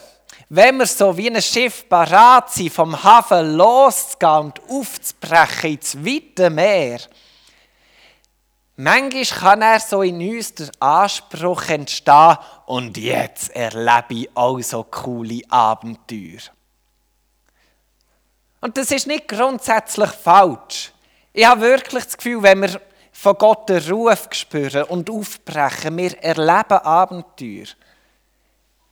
wenn 0.49 0.77
wir 0.77 0.87
so 0.87 1.15
wie 1.15 1.29
ein 1.29 1.41
Schiff 1.41 1.87
parat 1.87 2.51
sind, 2.51 2.73
vom 2.73 3.01
Hafen 3.01 3.55
loszugehen 3.55 4.45
und 4.45 4.61
aufzubrechen 4.69 5.73
ins 5.73 5.95
weite 5.97 6.49
Meer, 6.49 6.99
manchmal 8.75 9.25
kann 9.25 9.61
er 9.61 9.79
so 9.79 10.01
in 10.01 10.19
uns 10.19 10.53
der 10.55 10.69
Anspruch 10.79 11.69
entstehen, 11.69 12.37
und 12.65 12.97
jetzt 12.97 13.55
erlebe 13.55 14.13
ich 14.21 14.29
auch 14.35 14.59
so 14.61 14.83
coole 14.83 15.41
Abenteuer. 15.49 16.39
Und 18.61 18.77
das 18.77 18.91
ist 18.91 19.07
nicht 19.07 19.27
grundsätzlich 19.27 20.09
falsch. 20.09 20.91
Ich 21.33 21.45
habe 21.45 21.61
wirklich 21.61 22.03
das 22.03 22.17
Gefühl, 22.17 22.43
wenn 22.43 22.61
wir 22.61 22.81
von 23.11 23.35
Gott 23.37 23.69
den 23.69 23.83
Ruf 23.91 24.27
spüren 24.31 24.83
und 24.83 25.09
aufbrechen, 25.09 25.97
wir 25.97 26.17
erleben 26.23 26.79
Abenteuer. 26.79 27.67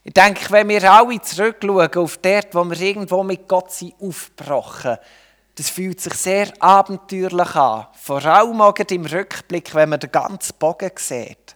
Ich 0.03 0.13
denke, 0.13 0.51
wenn 0.51 0.69
wir 0.69 0.91
alle 0.91 1.21
zurückschauen 1.21 1.93
auf 1.95 2.17
dort, 2.17 2.55
wo 2.55 2.63
wir 2.63 2.79
irgendwo 2.79 3.23
mit 3.23 3.47
Gott 3.47 3.71
sind 3.71 3.93
aufgebrochen, 3.99 4.97
das 5.55 5.69
fühlt 5.69 5.99
sich 5.99 6.13
sehr 6.13 6.53
abenteuerlich 6.59 7.55
an. 7.55 7.87
Vor 7.93 8.23
allem 8.23 8.61
auch 8.61 8.75
im 8.75 9.05
Rückblick, 9.05 9.73
wenn 9.73 9.89
man 9.89 9.99
den 9.99 10.11
ganzen 10.11 10.55
Bogen 10.59 10.91
sieht. 10.95 11.55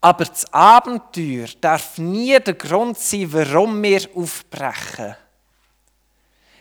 Aber 0.00 0.24
das 0.24 0.52
Abenteuer 0.52 1.48
darf 1.60 1.98
nie 1.98 2.38
der 2.38 2.54
Grund 2.54 2.98
sein, 2.98 3.32
warum 3.32 3.82
wir 3.82 4.06
aufbrechen. 4.14 5.16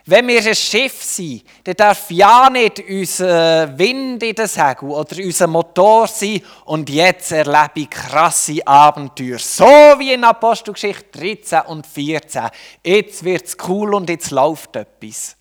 Wenn 0.05 0.27
wir 0.27 0.45
ein 0.45 0.55
Schiff 0.55 1.01
sind, 1.01 1.45
dann 1.63 1.75
darf 1.75 2.11
ja 2.11 2.49
nicht 2.49 2.83
unser 2.89 3.77
Wind 3.77 4.21
in 4.21 4.35
den 4.35 4.47
Segel 4.47 4.89
oder 4.89 5.15
unser 5.17 5.47
Motor 5.47 6.07
sein 6.07 6.41
und 6.65 6.89
jetzt 6.89 7.31
erlebe 7.31 7.71
ich 7.75 7.89
krasse 7.89 8.67
Abenteuer. 8.67 9.39
So 9.39 9.63
wie 9.63 10.11
in 10.11 10.25
Apostelgeschichte 10.25 11.17
13 11.17 11.61
und 11.67 11.87
14. 11.87 12.49
Jetzt 12.83 13.23
wird 13.23 13.45
es 13.45 13.57
cool 13.65 13.95
und 13.95 14.09
jetzt 14.09 14.31
läuft 14.31 14.75
etwas. 14.75 15.37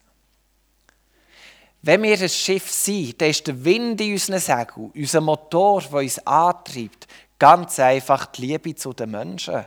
Wenn 1.84 2.04
wir 2.04 2.16
ein 2.16 2.28
Schiff 2.28 2.70
sind, 2.70 3.20
dann 3.20 3.30
ist 3.30 3.44
der 3.48 3.64
Wind 3.64 4.00
in 4.00 4.12
unseren 4.12 4.38
Segeln, 4.38 4.92
unser 4.94 5.20
Motor, 5.20 5.82
der 5.82 5.98
uns 5.98 6.24
antreibt, 6.24 7.08
ganz 7.36 7.80
einfach 7.80 8.26
die 8.26 8.46
Liebe 8.46 8.76
zu 8.76 8.92
den 8.92 9.10
Menschen. 9.10 9.64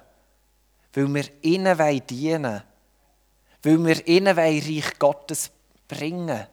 Weil 0.93 1.13
wir 1.13 1.25
ihnen 1.41 2.01
dienen 2.07 2.43
wollen 2.43 2.75
weil 3.65 3.84
wir 3.84 4.07
ihnen 4.07 4.38
Reich 4.38 5.00
Gottes 5.00 5.51
bringen 5.88 6.48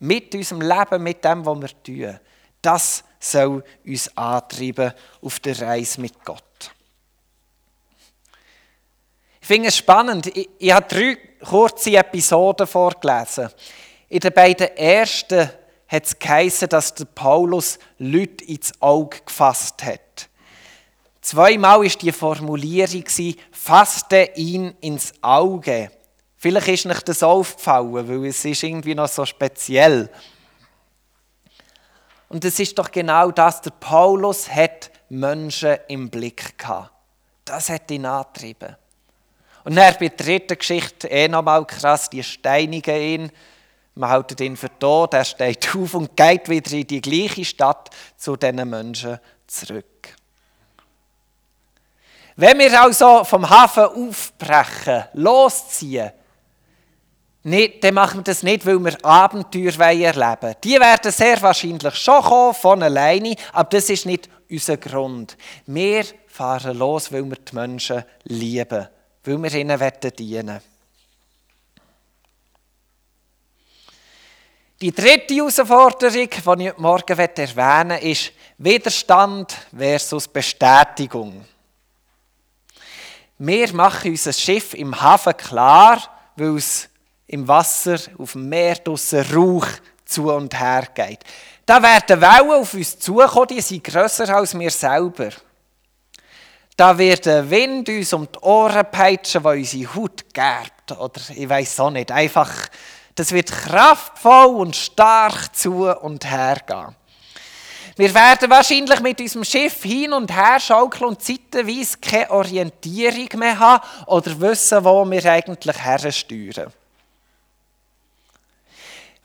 Mit 0.00 0.34
unserem 0.34 0.60
Leben, 0.60 1.02
mit 1.02 1.24
dem, 1.24 1.44
was 1.44 1.60
wir 1.60 1.82
tun. 1.82 2.20
Das 2.60 3.04
soll 3.18 3.64
uns 3.84 4.16
antreiben 4.16 4.92
auf 5.22 5.40
der 5.40 5.60
Reise 5.60 6.00
mit 6.00 6.24
Gott. 6.24 6.42
Ich 9.40 9.46
finde 9.46 9.68
es 9.68 9.76
spannend. 9.76 10.26
Ich, 10.36 10.48
ich 10.58 10.72
habe 10.72 10.86
drei 10.86 11.16
kurze 11.44 11.96
Episoden 11.96 12.66
vorgelesen. 12.66 13.48
In 14.08 14.20
den 14.20 14.32
beiden 14.32 14.76
ersten 14.76 15.50
hat 15.88 16.04
es 16.04 16.18
geheißen, 16.18 16.68
dass 16.68 16.94
der 16.94 17.06
Paulus 17.06 17.78
Leute 17.98 18.44
ins 18.44 18.72
Auge 18.80 19.18
gefasst 19.24 19.82
hat. 19.84 20.28
Zweimal 21.20 21.80
war 21.80 21.88
die 21.88 22.12
Formulierung, 22.12 23.04
fasste 23.50 24.30
ihn 24.36 24.74
ins 24.80 25.12
Auge. 25.22 25.90
Vielleicht 26.38 26.68
ist 26.68 26.86
euch 26.86 27.02
das 27.02 27.22
aufgefallen, 27.24 28.08
weil 28.08 28.26
es 28.26 28.44
ist 28.44 28.62
irgendwie 28.62 28.94
noch 28.94 29.08
so 29.08 29.26
speziell. 29.26 30.08
Und 32.28 32.44
es 32.44 32.60
ist 32.60 32.78
doch 32.78 32.90
genau 32.92 33.32
das, 33.32 33.60
der 33.60 33.72
Paulus 33.72 34.48
hat 34.48 34.90
Menschen 35.08 35.76
im 35.88 36.08
Blick 36.08 36.56
gehabt. 36.56 36.92
Das 37.44 37.68
hat 37.70 37.90
ihn 37.90 38.06
angetrieben. 38.06 38.76
Und 39.64 39.74
dann 39.74 39.94
bei 39.98 40.08
der 40.08 40.16
dritten 40.16 40.56
Geschichte, 40.56 41.08
eh 41.08 41.26
nochmal 41.26 41.64
krass, 41.66 42.08
die 42.08 42.22
steinigen 42.22 42.96
ihn. 42.96 43.32
Man 43.96 44.10
hält 44.10 44.40
ihn 44.40 44.56
für 44.56 44.70
tot, 44.78 45.14
er 45.14 45.24
steht 45.24 45.68
auf 45.74 45.94
und 45.94 46.16
geht 46.16 46.48
wieder 46.48 46.72
in 46.72 46.86
die 46.86 47.00
gleiche 47.00 47.44
Stadt 47.44 47.90
zu 48.16 48.36
diesen 48.36 48.70
Menschen 48.70 49.18
zurück. 49.48 50.14
Wenn 52.36 52.60
wir 52.60 52.80
also 52.80 53.24
vom 53.24 53.50
Hafen 53.50 53.84
aufbrechen, 53.84 55.04
losziehen, 55.14 56.12
nicht, 57.48 57.82
dann 57.82 57.94
machen 57.94 58.20
wir 58.20 58.24
das 58.24 58.42
nicht, 58.42 58.64
weil 58.64 58.78
wir 58.84 59.04
Abenteuer 59.04 59.78
erleben 59.78 60.20
wollen. 60.20 60.54
Die 60.62 60.78
werden 60.78 61.12
sehr 61.12 61.40
wahrscheinlich 61.42 61.94
schon 61.96 62.22
kommen, 62.22 62.54
von 62.54 62.82
alleine, 62.82 63.34
aber 63.52 63.70
das 63.70 63.90
ist 63.90 64.06
nicht 64.06 64.28
unser 64.50 64.76
Grund. 64.76 65.36
Wir 65.66 66.04
fahren 66.26 66.78
los, 66.78 67.12
weil 67.12 67.24
wir 67.24 67.36
die 67.36 67.54
Menschen 67.54 68.04
lieben, 68.24 68.88
weil 69.24 69.42
wir 69.42 69.54
ihnen 69.54 69.78
dienen 70.16 70.48
wollen. 70.48 70.60
Die 74.80 74.92
dritte 74.92 75.34
Herausforderung, 75.34 76.12
die 76.12 76.20
ich 76.20 76.46
heute 76.46 76.74
Morgen 76.76 77.18
erwähnen 77.18 77.88
möchte, 77.88 78.06
ist 78.06 78.32
Widerstand 78.58 79.52
versus 79.76 80.28
Bestätigung. 80.28 81.44
Wir 83.38 83.72
machen 83.72 84.12
unser 84.12 84.32
Schiff 84.32 84.74
im 84.74 85.00
Hafen 85.00 85.36
klar, 85.36 86.30
weil 86.36 86.56
es 86.56 86.88
im 87.28 87.46
Wasser, 87.46 87.98
auf 88.18 88.32
dem 88.32 88.48
Meer 88.48 88.76
draussen 88.76 89.24
Rauch 89.32 89.66
zu 90.04 90.32
und 90.32 90.58
her 90.58 90.88
geht. 90.94 91.20
Da 91.64 91.82
werden 91.82 92.20
Wellen 92.20 92.50
auf 92.50 92.74
uns 92.74 92.98
zukommen, 92.98 93.48
die 93.48 93.60
sind 93.60 93.84
grösser 93.84 94.34
als 94.34 94.58
wir 94.58 94.70
selber. 94.70 95.30
Da 96.76 96.96
wird 96.96 97.26
der 97.26 97.48
Wind 97.50 97.88
uns 97.88 98.12
um 98.12 98.26
die 98.30 98.38
Ohren 98.38 98.86
peitschen, 98.90 99.42
der 99.42 99.52
unsere 99.52 99.94
Haut 99.94 100.32
gerbt. 100.32 100.92
Oder 100.92 101.20
ich 101.34 101.48
weiß 101.48 101.80
auch 101.80 101.90
nicht. 101.90 102.10
Einfach, 102.10 102.50
das 103.14 103.32
wird 103.32 103.50
kraftvoll 103.50 104.46
und 104.46 104.76
stark 104.76 105.54
zu 105.54 105.86
und 105.88 106.24
her 106.24 106.58
gehen. 106.66 106.94
Wir 107.96 108.14
werden 108.14 108.48
wahrscheinlich 108.48 109.00
mit 109.00 109.20
unserem 109.20 109.44
Schiff 109.44 109.82
hin 109.82 110.12
und 110.12 110.32
her 110.32 110.60
schaukeln 110.60 111.06
und 111.06 111.20
zeitweise 111.20 111.98
keine 112.00 112.30
Orientierung 112.30 113.28
mehr 113.40 113.58
haben 113.58 113.84
oder 114.06 114.40
wissen, 114.40 114.84
wo 114.84 115.04
wir 115.04 115.24
eigentlich 115.32 115.84
hersteuern. 115.84 116.72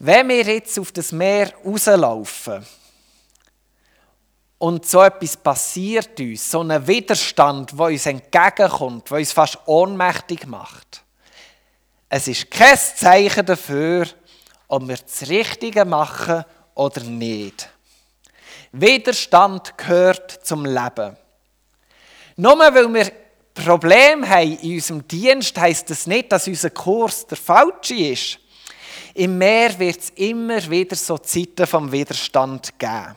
Wenn 0.06 0.28
wir 0.28 0.44
jetzt 0.44 0.78
auf 0.78 0.92
das 0.92 1.14
Meer 1.14 1.54
rauslaufen 1.66 2.66
und 4.58 4.86
so 4.86 5.02
etwas 5.02 5.38
passiert 5.38 6.20
uns, 6.20 6.52
so 6.52 6.60
ein 6.60 6.86
Widerstand, 6.86 7.72
der 7.72 7.86
uns 7.86 8.06
entgegenkommt, 8.06 9.10
der 9.10 9.20
uns 9.20 9.32
fast 9.32 9.60
ohnmächtig 9.66 10.46
macht, 10.46 11.06
es 12.10 12.28
ist 12.28 12.52
kein 12.52 12.78
Zeichen 12.78 13.46
dafür, 13.46 14.06
ob 14.68 14.86
wir 14.90 14.98
das 14.98 15.30
Richtige 15.30 15.86
machen 15.86 16.44
oder 16.76 17.00
nicht. 17.00 17.70
Widerstand 18.74 19.78
gehört 19.78 20.32
zum 20.46 20.66
Leben. 20.66 21.16
Nur 22.36 22.60
weil 22.60 22.94
wir 22.94 23.10
Probleme 23.54 24.28
haben 24.28 24.58
in 24.58 24.74
unserem 24.74 25.08
Dienst, 25.08 25.58
heisst 25.58 25.90
das 25.90 26.08
nicht, 26.08 26.30
dass 26.30 26.46
unser 26.46 26.72
Kurs 26.72 27.26
der 27.26 27.38
falsche 27.38 27.96
ist. 27.96 28.43
Im 29.14 29.38
Meer 29.38 29.78
wird 29.80 30.00
es 30.00 30.10
immer 30.12 30.70
wieder 30.70 30.96
so 30.96 31.18
Zeiten 31.18 31.68
vom 31.68 31.92
Widerstand 31.92 32.78
geben. 32.80 33.16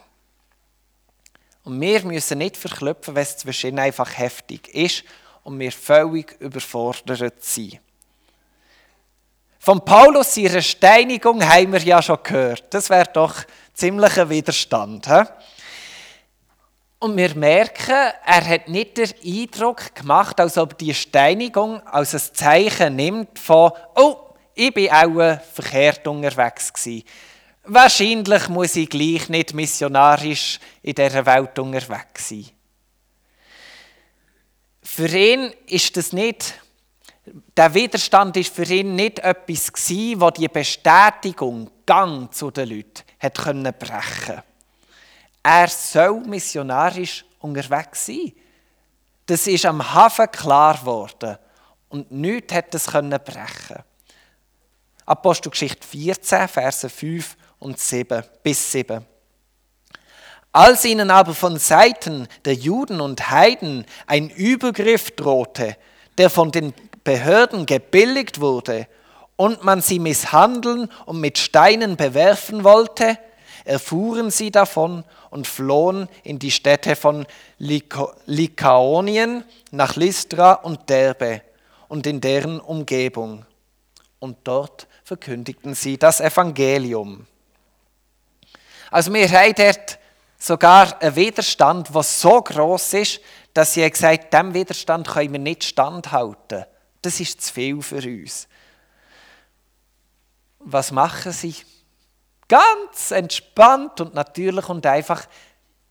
Und 1.65 1.81
wir 1.81 2.05
müssen 2.05 2.39
nicht 2.39 2.57
verklopfen, 2.57 3.15
wenn 3.15 3.23
es 3.23 3.39
zwischen 3.39 3.71
ihnen 3.71 3.81
einfach 3.81 4.17
heftig 4.17 4.69
ist 4.69 5.03
und 5.43 5.59
wir 5.59 5.73
völlig 5.73 6.41
überfordert 6.41 7.43
sind. 7.43 7.81
Von 9.59 9.85
Paulus 9.85 10.37
ihrer 10.37 10.63
Steinigung 10.63 11.45
haben 11.45 11.73
wir 11.73 11.83
ja 11.83 12.01
schon 12.01 12.19
gehört. 12.23 12.73
Das 12.73 12.89
wäre 12.89 13.09
doch 13.13 13.35
ziemlich 13.75 14.17
ein 14.21 14.31
Widerstand. 14.31 15.09
He? 15.09 15.23
Und 17.01 17.17
wir 17.17 17.35
merken, 17.35 18.13
er 18.25 18.49
hat 18.49 18.69
nicht 18.69 18.97
den 18.97 19.13
Eindruck 19.25 19.95
gemacht, 19.95 20.39
als 20.41 20.57
ob 20.57 20.79
die 20.79 20.95
Steinigung 20.95 21.85
als 21.87 22.15
ein 22.15 22.35
Zeichen 22.35 22.97
nimmt 22.97 23.39
von, 23.39 23.73
oh, 23.97 24.26
ich 24.57 24.75
war 24.75 25.05
auch 25.05 25.41
verkehrt 25.53 26.07
unterwegs. 26.09 26.73
Gewesen. 26.73 27.05
Wahrscheinlich 27.65 28.49
muss 28.49 28.75
ich 28.77 28.89
gleich 28.89 29.29
nicht 29.29 29.53
missionarisch 29.53 30.59
in 30.83 30.95
dieser 30.95 31.27
Welt 31.27 31.59
unterwegs 31.59 32.31
sein. 32.31 32.47
Für 34.83 35.09
ihn 35.09 35.53
ist 35.67 35.97
das 35.97 36.13
nicht, 36.13 36.55
der 37.57 37.75
Widerstand 37.75 38.37
ist 38.37 38.55
für 38.55 38.65
ihn 38.65 38.95
nicht 38.95 39.19
etwas 39.19 39.73
gewesen, 39.73 40.21
wo 40.21 40.31
die 40.31 40.49
Bestätigung, 40.49 41.71
Gang 41.85 42.33
zu 42.33 42.51
den 42.51 42.69
Leuten, 42.69 43.03
hat 43.19 43.37
können 43.37 43.75
brechen. 43.79 44.43
Er 45.43 45.69
soll 45.69 46.21
missionarisch 46.21 47.25
unterwegs 47.41 48.07
sein. 48.07 48.33
Das 49.27 49.47
ist 49.47 49.67
am 49.67 49.93
Hafen 49.93 50.31
klar 50.31 50.79
geworden 50.79 51.37
und 51.89 52.11
nichts 52.11 52.55
hat 52.55 52.73
das 52.73 52.87
brechen. 52.87 53.85
Apostelgeschichte 55.07 55.87
14, 55.87 56.49
Verse 56.49 56.89
5 56.89 57.37
und 57.59 57.81
7 57.81 58.23
bis 58.43 58.73
7. 58.73 59.05
Als 60.53 60.85
ihnen 60.85 61.11
aber 61.11 61.35
von 61.35 61.59
Seiten 61.59 62.29
der 62.45 62.55
Juden 62.55 63.01
und 63.01 63.31
Heiden 63.31 63.87
ein 64.07 64.31
Übergriff 64.31 65.11
drohte, 65.13 65.77
der 66.19 66.31
von 66.31 66.51
den 66.51 66.75
Behörden 67.05 67.67
gebilligt 67.67 68.41
wurde, 68.41 68.89
und 69.37 69.63
man 69.65 69.83
sie 69.83 69.99
misshandeln 69.99 70.89
und 71.05 71.21
mit 71.21 71.39
Steinen 71.39 71.97
bewerfen 71.97 72.65
wollte, 72.65 73.19
erfuhren 73.65 74.31
sie 74.31 74.51
davon 74.51 75.05
und 75.31 75.47
flohen 75.47 76.09
in 76.23 76.39
die 76.39 76.51
Städte 76.51 76.97
von 76.97 77.27
Lykaonien 77.59 79.45
nach 79.71 79.97
Lystra 79.97 80.55
und 80.55 80.89
Derbe 80.89 81.43
und 81.89 82.07
in 82.07 82.21
deren 82.21 82.61
Umgebung. 82.61 83.45
Und 84.19 84.39
dort 84.45 84.87
verkündigten 85.07 85.73
sie 85.77 85.97
das 85.97 86.21
Evangelium. 86.21 87.29
Also 88.91 89.15
wir 89.15 89.31
haben 89.31 89.55
dort 89.55 90.01
sogar 90.37 91.01
einen 91.01 91.15
Widerstand, 91.15 91.95
der 91.95 92.03
so 92.03 92.43
groß 92.43 92.95
ist, 92.95 93.21
dass 93.55 93.75
sie 93.75 93.89
gesagt 93.89 94.35
haben, 94.35 94.53
diesem 94.53 94.55
Widerstand 94.55 95.07
können 95.07 95.33
wir 95.33 95.39
nicht 95.39 95.63
standhalten. 95.63 96.65
Das 97.03 97.21
ist 97.21 97.41
zu 97.41 97.55
viel 97.55 97.81
für 97.83 98.03
uns. 98.05 98.49
Was 100.59 100.91
machen 100.91 101.31
sie? 101.31 101.55
Ganz 102.49 103.13
entspannt 103.13 104.01
und 104.01 104.13
natürlich 104.13 104.69
und 104.69 104.85
einfach, 104.87 105.25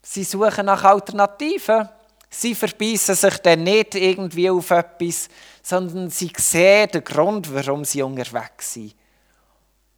sie 0.01 0.25
suchen 0.25 0.65
nach 0.65 0.83
Alternativen. 0.83 1.87
Sie 2.29 2.53
verbeissen 2.53 3.15
sich 3.15 3.37
dann 3.37 3.63
nicht 3.63 3.95
irgendwie 3.95 4.49
auf 4.49 4.71
etwas, 4.71 5.29
sondern 5.63 6.09
sie 6.09 6.33
sehen 6.37 6.89
den 6.91 7.03
Grund, 7.05 7.53
warum 7.53 7.85
sie 7.85 8.01
unterwegs 8.01 8.73
sind. 8.73 8.93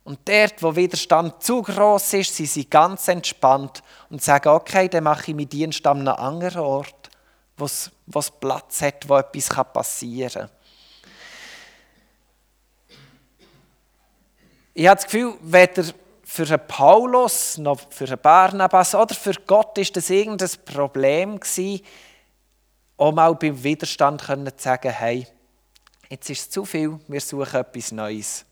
Und 0.08 0.20
dort, 0.24 0.64
wo 0.64 0.74
Widerstand 0.74 1.44
zu 1.44 1.62
groß 1.62 2.14
ist, 2.14 2.34
sind 2.34 2.48
sie 2.48 2.70
ganz 2.70 3.10
entspannt 3.10 3.84
und 4.10 4.24
sagen, 4.24 4.48
okay, 4.48 4.88
dann 4.88 5.04
mache 5.04 5.32
ich 5.32 5.36
meinen 5.36 5.50
Dienst 5.50 5.86
an 5.86 6.08
einem 6.08 6.16
anderen 6.16 6.62
Ort, 6.62 7.10
wo 7.58 7.66
es 7.66 8.32
Platz 8.40 8.82
hat, 8.82 9.10
wo 9.10 9.18
etwas 9.18 9.50
passieren 9.74 10.48
kann. 10.48 10.50
Ich 14.74 14.88
habe 14.88 14.96
das 14.96 15.04
Gefühl, 15.04 15.34
weder 15.42 15.84
für 16.24 16.48
einen 16.48 16.66
Paulus 16.66 17.58
noch 17.58 17.82
für 17.90 18.06
einen 18.06 18.18
Barnabas 18.18 18.96
oder 18.96 19.14
für 19.14 19.34
Gott 19.46 19.78
ist 19.78 19.98
das 19.98 20.10
irgendein 20.10 20.52
Problem 20.64 21.38
gewesen, 21.38 21.84
um 22.96 23.20
auch 23.20 23.36
beim 23.36 23.62
Widerstand 23.62 24.22
zu 24.22 24.52
sagen, 24.56 24.90
hey, 24.90 25.28
jetzt 26.10 26.30
ist 26.30 26.40
es 26.40 26.50
zu 26.50 26.64
viel, 26.64 26.98
wir 27.10 27.20
suchen 27.20 27.60
etwas 27.60 27.92
Neues. 27.92 28.47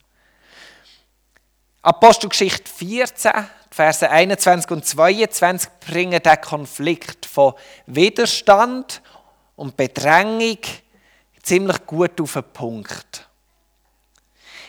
Apostelgeschichte 1.86 2.67
14, 2.67 3.32
Verse 3.69 4.10
21 4.10 4.71
und 4.71 4.84
22 4.88 5.69
bringen 5.88 6.19
den 6.19 6.41
Konflikt 6.41 7.28
von 7.28 7.54
Widerstand 7.86 9.04
und 9.56 9.78
Bedrängung 9.78 10.58
ziemlich 11.43 11.86
gut 11.86 12.19
auf 12.19 12.34
den 12.34 12.43
Punkt. 12.54 13.30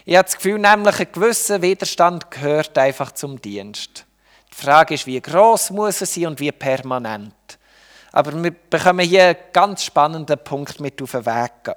Ich 0.04 0.14
habe 0.14 0.26
das 0.26 0.36
Gefühl, 0.36 0.58
nämlich 0.58 1.00
ein 1.00 1.08
gewisser 1.10 1.62
Widerstand 1.62 2.30
gehört 2.30 2.76
einfach 2.76 3.12
zum 3.12 3.40
Dienst. 3.40 4.04
Die 4.52 4.54
Frage 4.54 4.92
ist, 4.92 5.06
wie 5.06 5.18
groß 5.18 5.70
muss 5.70 6.02
er 6.02 6.06
sein 6.06 6.26
und 6.26 6.40
wie 6.40 6.52
permanent. 6.52 7.58
Aber 8.12 8.30
wir 8.44 8.50
bekommen 8.50 9.08
hier 9.08 9.24
einen 9.24 9.36
ganz 9.54 9.84
spannenden 9.84 10.38
Punkt 10.44 10.80
mit 10.80 11.00
auf 11.00 11.12
den 11.12 11.24
Weg. 11.24 11.76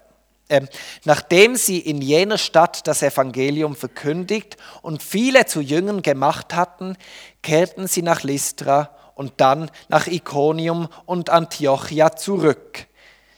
Ähm, 0.50 0.68
nachdem 1.06 1.56
sie 1.56 1.78
in 1.78 2.02
jener 2.02 2.40
Stadt 2.40 2.88
das 2.88 3.04
Evangelium 3.04 3.76
verkündigt 3.76 4.58
und 4.82 5.04
viele 5.04 5.46
zu 5.46 5.62
Jüngern 5.62 6.02
gemacht 6.02 6.56
hatten, 6.56 6.98
kehrten 7.44 7.88
sie 7.88 8.02
nach 8.02 8.24
Lystra 8.24 8.90
und 9.14 9.34
dann 9.38 9.70
nach 9.90 10.08
Iconium 10.08 10.88
und 11.06 11.30
Antiochia 11.30 12.16
zurück. 12.16 12.88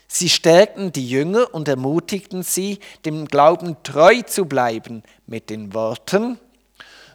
Sie 0.07 0.29
stärkten 0.29 0.91
die 0.91 1.07
Jünger 1.07 1.53
und 1.53 1.67
ermutigten 1.67 2.43
sie, 2.43 2.79
dem 3.05 3.25
Glauben 3.25 3.77
treu 3.83 4.21
zu 4.21 4.45
bleiben, 4.45 5.03
mit 5.25 5.49
den 5.49 5.73
Worten, 5.73 6.39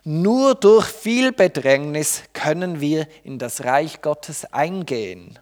nur 0.09 0.55
durch 0.55 0.87
viel 0.87 1.33
Bedrängnis 1.33 2.23
können 2.33 2.81
wir 2.81 3.09
in 3.25 3.39
das 3.39 3.65
Reich 3.65 4.03
Gottes 4.03 4.45
eingehen. 4.53 5.39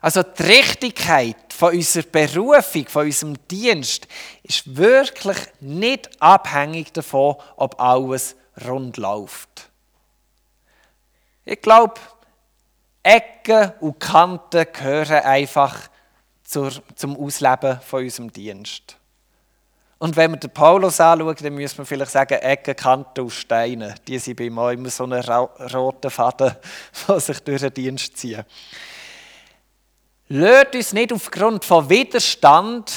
Also 0.00 0.22
die 0.22 0.42
Richtigkeit 0.42 1.52
von 1.52 1.74
unserer 1.74 2.04
Berufung, 2.04 2.86
von 2.86 3.06
unserem 3.06 3.48
Dienst, 3.48 4.06
ist 4.42 4.76
wirklich 4.76 5.38
nicht 5.60 6.10
abhängig 6.22 6.92
davon, 6.92 7.36
ob 7.56 7.80
alles 7.80 8.36
rund 8.66 8.96
läuft. 8.96 9.70
Ich 11.44 11.60
glaube, 11.60 12.00
Ecken 13.02 13.72
und 13.80 13.98
Kanten 13.98 14.66
gehören 14.72 15.24
einfach 15.24 15.88
zur, 16.44 16.70
zum 16.94 17.16
Ausleben 17.16 17.80
von 17.80 18.04
unserem 18.04 18.32
Dienst. 18.32 18.96
Und 19.98 20.16
wenn 20.16 20.30
wir 20.30 20.38
den 20.38 20.50
Paulus 20.50 21.00
anschauen, 21.00 21.34
dann 21.40 21.54
müssen 21.54 21.78
wir 21.78 21.86
vielleicht 21.86 22.12
sagen, 22.12 22.34
Ecken, 22.34 22.76
Kanten 22.76 23.20
und 23.20 23.30
Steine. 23.30 23.96
Die 24.06 24.18
sind 24.18 24.36
bei 24.36 24.50
auch 24.50 24.70
immer 24.70 24.90
so 24.90 25.04
einen 25.04 25.22
roten 25.22 26.10
Faden, 26.10 26.54
der 27.08 27.20
sich 27.20 27.40
durch 27.40 27.62
den 27.62 27.74
Dienst 27.74 28.16
zieht. 28.16 28.44
Lasst 30.30 30.74
uns 30.74 30.92
nicht 30.92 31.10
aufgrund 31.10 31.64
von 31.64 31.88
Widerstand 31.88 32.92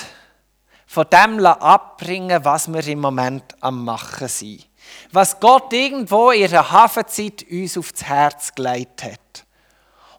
von 0.86 1.06
dem 1.10 1.46
abbringen, 1.46 2.44
was 2.44 2.67
wir 2.67 2.86
im 2.88 3.00
Moment 3.00 3.56
am 3.62 3.86
Machen 3.86 4.28
sind. 4.28 4.67
Was 5.13 5.39
Gott 5.39 5.72
irgendwo 5.72 6.32
in 6.32 6.41
ihrer 6.41 6.70
Hafenzeit 6.70 7.46
uns 7.50 7.78
aufs 7.78 8.04
Herz 8.04 8.54
gelegt 8.54 9.04
hat. 9.04 9.46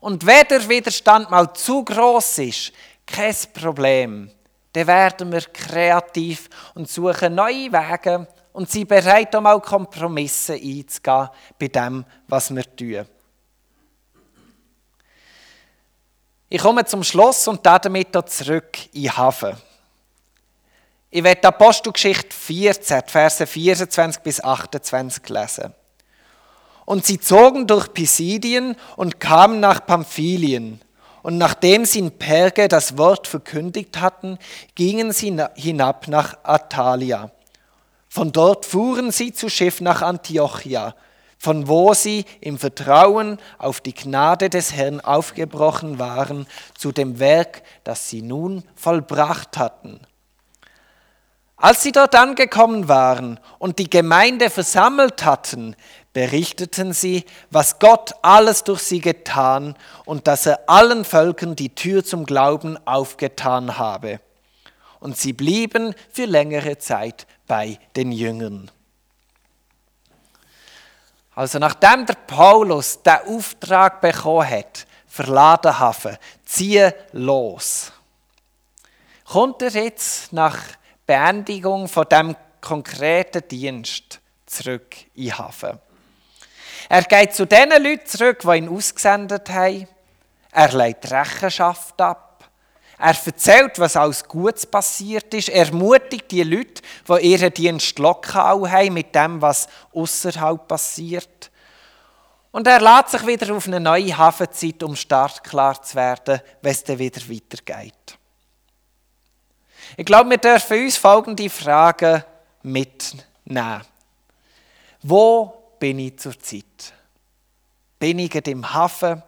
Und 0.01 0.25
wenn 0.25 0.49
der 0.49 0.67
Widerstand 0.67 1.31
mal 1.31 1.53
zu 1.53 1.85
groß 1.85 2.39
ist, 2.39 2.73
kein 3.05 3.37
Problem. 3.53 4.31
Dann 4.73 4.87
werden 4.87 5.31
wir 5.33 5.43
kreativ 5.43 6.49
und 6.75 6.89
suchen 6.89 7.35
neue 7.35 7.71
Wege 7.71 8.27
und 8.55 8.71
sind 8.71 8.89
bereit, 8.89 9.37
auch 9.37 9.43
mal 9.43 9.61
Kompromisse 9.61 10.55
einzugehen 10.55 11.29
bei 11.59 11.69
dem, 11.69 12.07
was 12.27 12.55
wir 12.55 12.65
tun. 12.75 13.07
Ich 16.55 16.61
komme 16.61 16.85
zum 16.85 17.03
Schluss 17.03 17.49
und 17.49 17.65
damit 17.65 18.09
zurück 18.29 18.77
in 18.93 19.17
Hafen. 19.17 19.57
Ich 21.11 21.25
werde 21.25 21.49
Apostelgeschichte 21.49 22.37
14, 22.37 23.05
Verse 23.07 23.47
24 23.47 24.21
bis 24.23 24.45
28 24.45 25.27
lesen. 25.31 25.73
Und 26.85 27.07
sie 27.07 27.19
zogen 27.19 27.67
durch 27.67 27.95
Pisidien 27.95 28.77
und 28.97 29.19
kamen 29.19 29.61
nach 29.61 29.87
Pamphylien. 29.87 30.83
Und 31.23 31.39
nachdem 31.39 31.87
sie 31.87 32.01
in 32.01 32.19
Perge 32.19 32.69
das 32.69 32.99
Wort 32.99 33.27
verkündigt 33.27 33.99
hatten, 33.99 34.37
gingen 34.75 35.13
sie 35.13 35.35
hinab 35.55 36.07
nach 36.09 36.37
Atalia. 36.43 37.31
Von 38.11 38.31
dort 38.31 38.67
fuhren 38.67 39.11
sie 39.11 39.33
zu 39.33 39.49
Schiff 39.49 39.81
nach 39.81 40.03
Antiochia 40.03 40.95
von 41.43 41.67
wo 41.67 41.93
sie 41.93 42.25
im 42.41 42.57
Vertrauen 42.57 43.37
auf 43.59 43.81
die 43.81 43.95
Gnade 43.95 44.49
des 44.49 44.73
Herrn 44.75 45.01
aufgebrochen 45.01 45.99
waren 45.99 46.47
zu 46.79 46.93
dem 46.93 47.19
Werk, 47.19 47.65
das 47.83 48.09
sie 48.09 48.23
nun 48.23 48.63
vollbracht 48.77 49.59
hatten. 49.59 49.99
Als 51.57 51.83
sie 51.83 51.91
dort 51.91 52.15
angekommen 52.15 52.87
waren 52.87 53.41
und 53.59 53.81
die 53.81 53.91
Gemeinde 53.91 54.51
versammelt 54.51 55.25
hatten, 55.25 55.75
berichteten 56.13 56.93
sie, 56.93 57.25
was 57.51 57.81
Gott 57.81 58.13
alles 58.23 58.63
durch 58.63 58.83
sie 58.83 59.01
getan 59.01 59.75
und 60.05 60.29
dass 60.29 60.47
er 60.47 60.69
allen 60.69 61.05
Völkern 61.05 61.57
die 61.57 61.75
Tür 61.75 62.05
zum 62.05 62.25
Glauben 62.25 62.79
aufgetan 62.87 63.79
habe. 63.79 64.21
Und 65.01 65.17
sie 65.17 65.33
blieben 65.33 65.97
für 66.09 66.27
längere 66.27 66.79
Zeit 66.79 67.27
bei 67.49 67.81
den 67.97 68.13
Jüngern. 68.13 68.71
Also 71.35 71.59
nachdem 71.59 72.05
der 72.05 72.15
Paulus 72.15 73.03
den 73.03 73.19
Auftrag 73.27 74.01
bekommen 74.01 74.49
hat, 74.49 74.87
verladen 75.07 75.79
Hafen, 75.79 76.19
zieh 76.45 76.91
los, 77.13 77.93
kommt 79.25 79.63
er 79.63 79.71
jetzt 79.71 80.33
nach 80.33 80.59
Beendigung 81.07 81.89
von 81.89 82.07
dem 82.09 82.37
konkreten 82.61 83.47
Dienst 83.49 84.21
zurück 84.47 84.97
in 85.15 85.37
Hafen. 85.37 85.79
Er 86.89 87.03
geht 87.03 87.35
zu 87.35 87.47
den 87.47 87.71
Leuten 87.71 88.07
zurück, 88.07 88.41
die 88.41 88.57
ihn 88.59 88.69
ausgesendet 88.69 89.49
haben. 89.49 89.89
Er 90.51 90.73
legt 90.73 91.11
Rechenschaft 91.11 91.99
ab. 92.01 92.32
Er 93.03 93.17
erzählt, 93.27 93.81
was 93.81 93.97
alles 93.97 94.23
Gutes 94.29 94.65
passiert 94.65 95.35
ist. 95.35 95.49
Er 95.49 95.67
ermutigt 95.67 96.31
die 96.31 96.45
Leute, 96.45 96.83
die 97.09 97.33
ihren 97.33 97.53
Dienst 97.53 97.99
lokal 97.99 98.71
haben, 98.71 98.95
mit 98.95 99.13
dem, 99.13 99.43
was 99.43 99.67
außerhalb 99.93 100.69
passiert. 100.69 101.51
Und 102.53 102.69
er 102.69 102.81
lädt 102.81 103.09
sich 103.09 103.27
wieder 103.27 103.57
auf 103.57 103.67
eine 103.67 103.81
neue 103.81 104.17
Hafenzeit, 104.17 104.85
um 104.85 104.95
startklar 104.95 105.83
zu 105.83 105.97
werden, 105.97 106.43
wenn 106.61 106.71
es 106.71 106.85
dann 106.85 107.01
wieder 107.01 107.21
weitergeht. 107.23 108.19
Ich 109.97 110.07
glaube, 110.07 110.31
wir 110.31 110.39
dürfen 110.39 110.85
uns 110.85 110.97
folgende 110.97 111.51
Fragen 111.51 112.23
mitnehmen. 112.63 113.83
Wo 115.03 115.75
bin 115.81 115.99
ich 115.99 116.21
zurzeit? 116.21 116.95
Bin 117.99 118.21
ich 118.21 118.33
im 118.47 118.73
Hafen? 118.73 119.25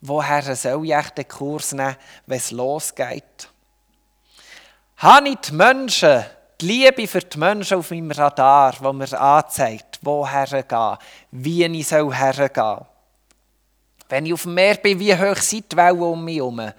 Woher 0.00 0.54
soll 0.54 0.86
ich 0.86 1.10
den 1.10 1.28
Kurs 1.28 1.72
nehmen, 1.72 1.96
wenn 2.26 2.38
es 2.38 2.50
losgeht? 2.50 3.48
Habe 4.98 5.28
ich 5.28 5.36
die 5.36 5.52
Menschen, 5.52 6.24
die 6.60 6.66
Liebe 6.66 7.06
für 7.06 7.20
die 7.20 7.38
Menschen 7.38 7.78
auf 7.78 7.90
meinem 7.90 8.10
Radar, 8.10 8.74
wo 8.80 8.92
mir 8.92 9.20
anzeigt, 9.20 9.98
woher 10.02 10.62
gehen, 10.62 10.98
wie 11.30 11.64
ich 11.64 11.88
soll 11.88 12.14
hergehen? 12.14 12.84
Wenn 14.08 14.26
ich 14.26 14.32
auf 14.32 14.42
dem 14.42 14.54
Meer 14.54 14.76
bin, 14.76 14.98
wie 14.98 15.14
hoch 15.14 15.36
sind 15.36 15.70
die 15.70 15.76
Wellen 15.76 16.00
um 16.00 16.24
mich 16.24 16.36
herum? 16.36 16.72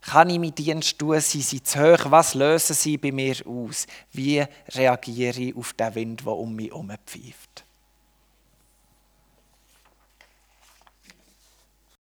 Kann 0.00 0.30
ich 0.30 0.38
meinen 0.38 0.54
Dienst 0.54 0.98
tun? 0.98 1.20
Sind 1.20 1.66
zu 1.66 1.78
hoch? 1.78 2.10
Was 2.10 2.34
lösen 2.34 2.74
sie 2.74 2.98
bei 2.98 3.12
mir 3.12 3.36
aus? 3.46 3.86
Wie 4.12 4.44
reagiere 4.74 5.40
ich 5.40 5.56
auf 5.56 5.72
den 5.72 5.94
Wind, 5.94 6.20
der 6.22 6.32
um 6.32 6.54
mich 6.54 6.70
herum 6.70 6.92
pfeift? 7.06 7.63